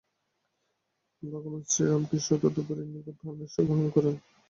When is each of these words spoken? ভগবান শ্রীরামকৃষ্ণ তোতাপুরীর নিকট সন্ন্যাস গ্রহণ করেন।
ভগবান 1.23 1.61
শ্রীরামকৃষ্ণ 1.71 2.31
তোতাপুরীর 2.41 2.87
নিকট 2.93 3.15
সন্ন্যাস 3.21 3.55
গ্রহণ 3.67 3.87
করেন। 3.95 4.15